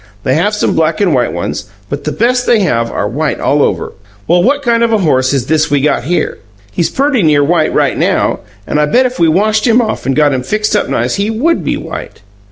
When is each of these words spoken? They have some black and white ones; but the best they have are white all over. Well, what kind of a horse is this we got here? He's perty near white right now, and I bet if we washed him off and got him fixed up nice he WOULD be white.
They 0.23 0.33
have 0.33 0.55
some 0.55 0.73
black 0.73 0.99
and 0.99 1.13
white 1.13 1.31
ones; 1.31 1.65
but 1.87 2.05
the 2.05 2.11
best 2.11 2.47
they 2.47 2.61
have 2.61 2.89
are 2.91 3.07
white 3.07 3.39
all 3.39 3.61
over. 3.61 3.93
Well, 4.25 4.41
what 4.41 4.63
kind 4.63 4.81
of 4.81 4.91
a 4.91 4.97
horse 4.97 5.31
is 5.31 5.45
this 5.45 5.69
we 5.69 5.79
got 5.79 6.05
here? 6.05 6.39
He's 6.71 6.89
perty 6.89 7.21
near 7.21 7.43
white 7.43 7.71
right 7.71 7.95
now, 7.95 8.39
and 8.65 8.81
I 8.81 8.87
bet 8.87 9.05
if 9.05 9.19
we 9.19 9.27
washed 9.27 9.67
him 9.67 9.79
off 9.79 10.07
and 10.07 10.15
got 10.15 10.33
him 10.33 10.41
fixed 10.41 10.75
up 10.75 10.89
nice 10.89 11.17
he 11.17 11.29
WOULD 11.29 11.63
be 11.63 11.77
white. 11.77 12.21